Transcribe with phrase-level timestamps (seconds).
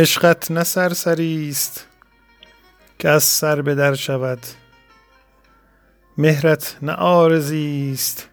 [0.00, 1.86] عشقت نه سرسری است
[2.98, 4.38] که از سر به در شود.
[6.18, 8.28] مهرت نه عارضی است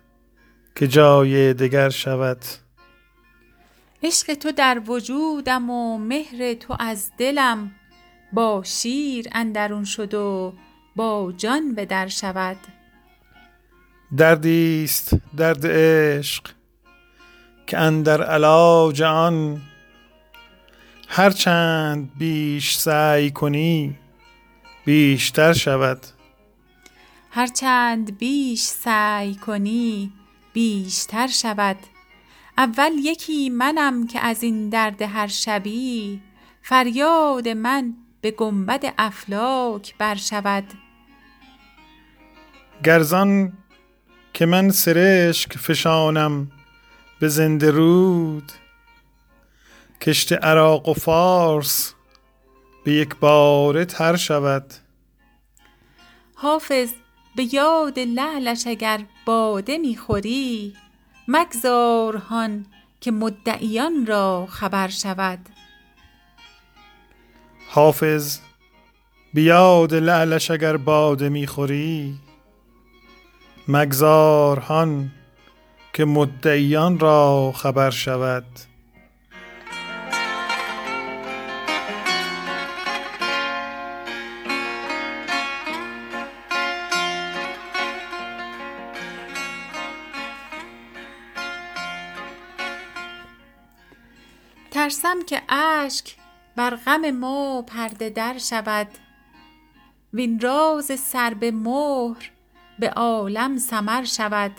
[0.75, 2.37] که جای دگر شود.
[4.03, 7.71] عشق تو در وجودم و مهر تو از دلم
[8.33, 10.53] با شیر اندرون شد و
[10.95, 12.57] با جان به در شود.
[14.17, 16.43] دردی است درد عشق
[17.67, 19.61] که اندر علاج آن
[21.07, 23.95] هر چند بیش سعی کنی
[24.85, 25.99] بیشتر شود.
[27.31, 30.13] هر چند بیش سعی کنی
[30.53, 31.77] بیشتر شود.
[32.57, 36.21] اول یکی منم که از این درد هر شبی
[36.61, 40.63] فریاد من به گنبد افلاک بر شود.
[42.83, 43.53] گر زان
[44.33, 46.51] که من سرشک فشانم
[47.19, 48.51] به زنده رود
[50.01, 51.93] کشت عراق و فارس
[52.83, 54.73] به یک باره تر شود.
[56.35, 56.91] حافظ
[57.35, 60.73] به یاد لعلش اگر باده می خوری
[61.27, 62.65] مگذار هان
[63.01, 65.39] که مدعیان را خبر شود.
[67.69, 68.39] حافظ
[69.33, 72.19] به یاد لعلش اگر باده می خوری
[73.67, 75.11] مگذار هان
[75.93, 78.45] که مدعیان را خبر شود.
[94.87, 96.15] ترسم که اشک
[96.55, 98.87] بر غم ما پرده در شود.
[100.13, 102.31] وین راز سر به مهر
[102.79, 104.51] به عالم سمر شود.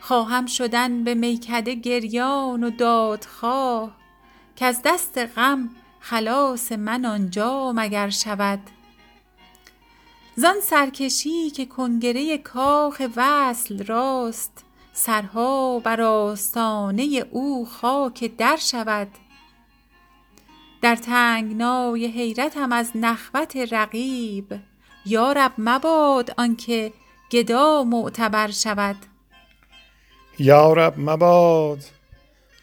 [0.00, 3.96] خواهم شدن به میکده گریان و دادخواه
[4.56, 5.70] کز دست غم
[6.00, 8.60] خلاص من آنجا مگر شود.
[10.36, 19.08] زان سرکشی که کنگره کاخ وصل راست سرها بر آستانه او خاک در شود.
[20.82, 24.54] در تنگنای حیرتم از نخوت رقیب.
[25.06, 26.92] یا رب مباد آنکه
[27.30, 28.96] گدا معتبر شود.
[30.38, 31.84] یا رب مباد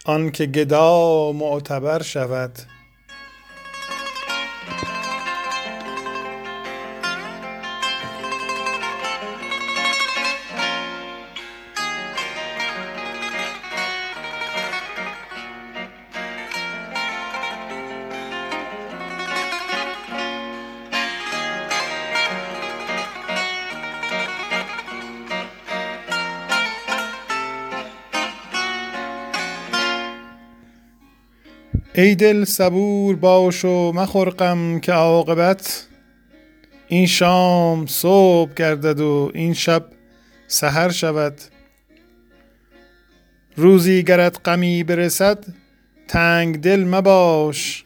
[0.05, 2.51] آنکه گدا معتبر شود.
[31.95, 35.87] ای دل صبور باش و مخور غم که عاقبت.
[36.87, 39.85] این شام صبح گردد و این شب
[40.47, 41.41] سحر شود.
[43.55, 45.45] روزی گرت غمی برسد
[46.07, 47.85] تنگ دل مباش.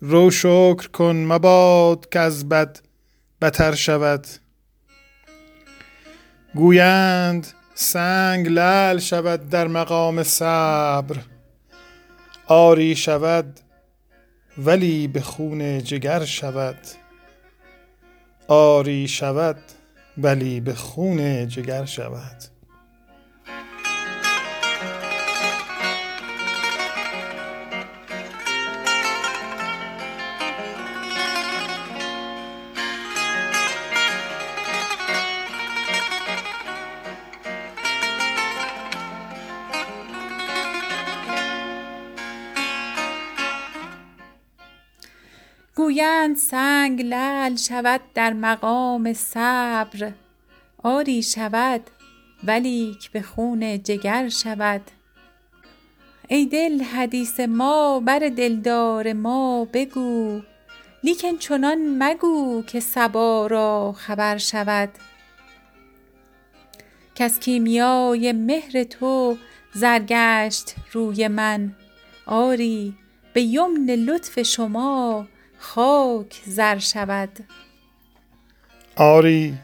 [0.00, 2.78] رو شکر کن مباد کز بد
[3.42, 4.26] بتر شود.
[6.54, 11.16] گویند سنگ لعل شود در مقام صبر.
[12.50, 13.60] آری شود
[14.58, 16.78] ولی به خون جگر شود.
[18.48, 19.56] آری شود
[20.18, 22.57] ولی به خون جگر شود.
[45.78, 50.12] گویند سنگ لعل شود در مقام صبر
[50.82, 51.80] آری شود
[52.44, 54.80] ولیک به خون جگر شود.
[56.28, 60.40] ای دل حدیث ما بر دلدار ما بگو
[61.04, 64.88] لیکن چنان مگو که صبا را خبر شود.
[67.14, 69.36] کز کیمیای مهر تو
[69.74, 71.72] زر گشت روی من
[72.26, 72.94] آری
[73.32, 75.26] به یمن لطف شما
[75.58, 77.38] خاک زر شود.
[78.96, 79.58] آری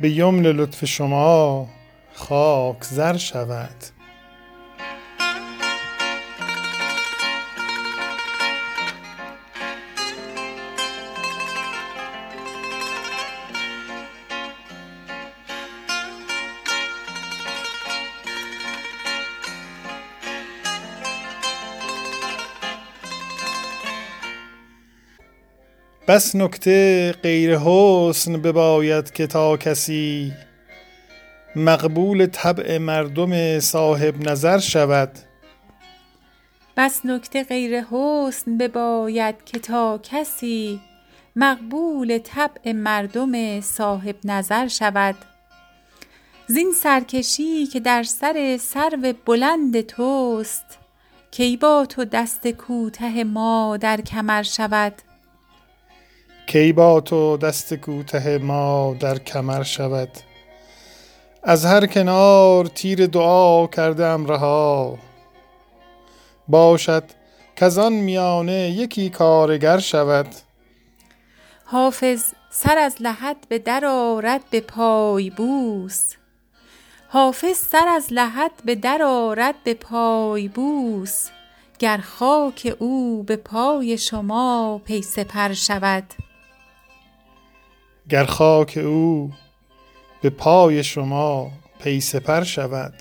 [0.00, 1.68] به یمن لطف شما
[2.14, 3.84] خاک زر شود.
[26.08, 30.32] بس نکته غیر حسن بباید که تا کسی
[31.56, 35.10] مقبول طبع مردم صاحب نظر شود.
[36.76, 40.80] بس نکته غیر حسن بباید که تا کسی
[41.36, 45.16] مقبول طبع مردم صاحب نظر شود.
[46.46, 50.78] زین سرکشی که در سر سرو بلند توست
[51.30, 55.02] کی با تو دست کوته ما در کمر شود.
[56.46, 60.08] کی با تو دست کوته ما در کمر شود؟
[61.42, 64.98] از هر کنار تیر دعا کردم رها.
[66.48, 67.04] باشد
[67.56, 70.26] کزان میانه یکی کارگر شود.
[71.64, 76.12] حافظ سر از لحد به در آرد به پای بوس.
[77.08, 81.28] حافظ سر از لحد به در آرد به پای بوس.
[81.78, 86.23] گر خاک او به پای شما پی سپر شود.
[88.08, 89.32] گر خاک او
[90.22, 92.94] به پای شما پی سپر شود.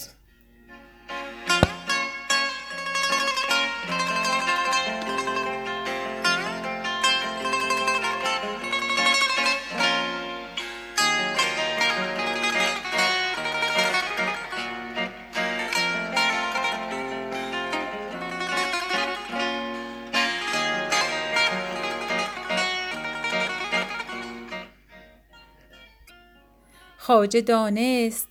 [27.06, 28.28] خواجه دانست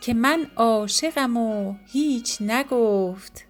[0.00, 3.44] که من عاشقم و هیچ نگفت.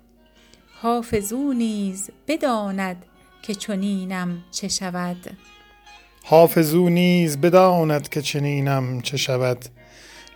[0.82, 3.06] حافظ نیز بداند
[3.42, 5.36] که چنینم چه شود.
[6.24, 9.64] حافظ نیز بداند که چنینم چه شود.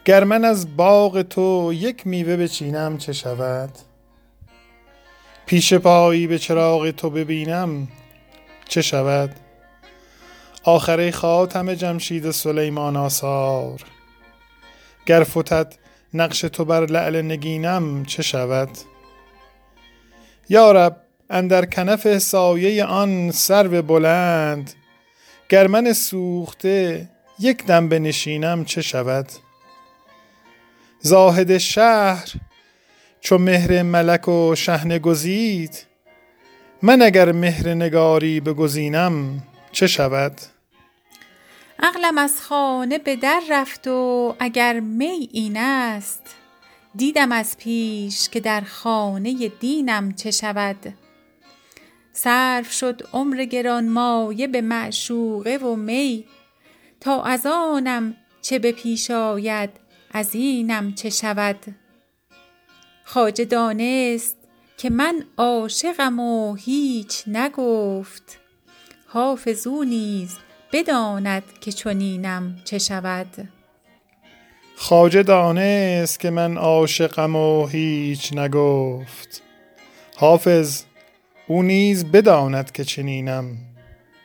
[0.04, 3.70] گر من از باغ تو یک میوه بچینم چه شود؟
[5.46, 7.88] پیش پایی به چراغ تو ببینم
[8.68, 9.34] چه شود؟
[10.64, 13.84] آخره خاتم جمشید سلیمان آثار.
[15.08, 15.74] گر فتد
[16.14, 18.68] نقش تو بر لعل نگینم چه شود؟
[20.48, 20.96] یارب
[21.30, 24.72] اندر کنف سایه آن سرو بلند
[25.48, 27.08] گر من سوخته
[27.38, 29.26] یک دم بنشینم چه شود؟
[31.00, 32.28] زاهد شهر
[33.20, 35.86] چو مهر ملک و شهنه گزید
[36.82, 40.40] من اگر مهر نگاری بگزینم چه شود؟
[41.82, 46.34] عقلم از خانه به در رفت و اگر می این است
[46.94, 50.94] دیدم از پیش که در خانه دینم چه شود.
[52.12, 56.24] صرف شد عمر گرانمایه به معشوقه و می
[57.00, 59.70] تا از آنم چه به پیش آید
[60.12, 61.58] از اینم چه شود.
[63.04, 64.36] خواجه دانست
[64.76, 68.38] که من عاشقم و هیچ نگفت.
[69.06, 69.84] حافظ او
[70.72, 73.48] بداند که چنینم چه شود.
[74.76, 79.42] خواجه دانست که من عاشقم و هیچ نگفت.
[80.16, 80.82] حافظ
[81.46, 83.56] او نیز بداند که چنینم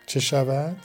[0.05, 0.77] چه شود.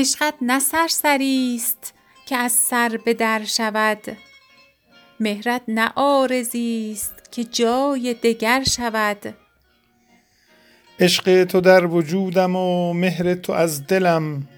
[0.00, 1.94] عشقت نه سرسری است
[2.26, 4.16] که از سر به در شود.
[5.20, 9.34] مهرت نه عارضی است که جای دگر شود.
[11.00, 14.48] عشق تو در وجودم و مهر تو از دلم.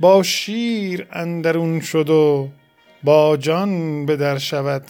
[0.00, 2.48] با شیر اندرون شد و
[3.04, 4.84] با جان به در شود.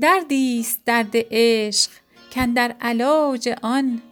[0.00, 1.90] دردی است درد عشق
[2.34, 4.02] کاندر علاج آن.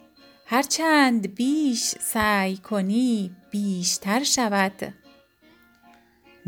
[0.45, 4.93] هر چند بیش سعی کنی بیشتر شود.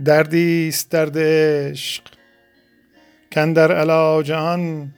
[0.05, 2.03] دردی است درد عشق.
[3.35, 4.93] کاندر علاج آن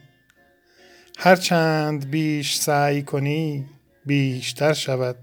[1.17, 3.65] هر چند بیش سعی کنی
[4.05, 5.17] بیشتر شود.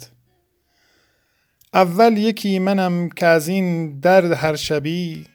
[1.74, 5.26] اول یکی منم که از این درد هر شبی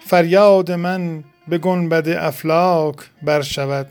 [0.00, 3.88] فریاد من به گنبد افلاک بر شود.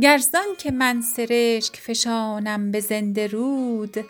[0.00, 4.04] گر زان که من سرشک فشانم به زنده رود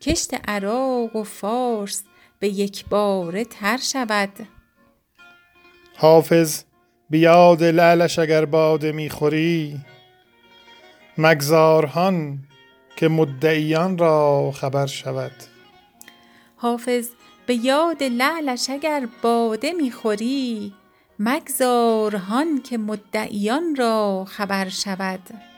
[0.00, 2.02] کشت عراق و فارس
[2.38, 4.32] به یک باره تر شود.
[5.96, 6.62] حافظ
[7.10, 9.80] به یاد لعلش اگر باده می خوری
[11.18, 12.38] مگذار هان
[12.96, 15.32] که مدعیان را خبر شود.
[16.56, 17.08] حافظ
[17.46, 20.74] به یاد لعلش اگر باده می خوری
[21.18, 25.49] مگذار هان که مدعیان را خبر شود.